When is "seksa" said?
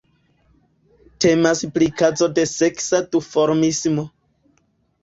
2.55-3.05